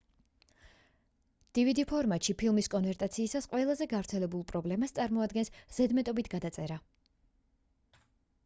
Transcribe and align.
dvd 1.57 1.83
ფორმატში 1.91 2.35
ფილმის 2.41 2.69
კონვერტაციისას 2.75 3.49
ყველაზე 3.51 3.87
გავრცელებულ 3.93 4.43
პრობლემას 4.53 4.97
წარმოადგენს 4.99 5.55
ზედმეტობით 5.79 6.31
გადაწერა 6.37 6.79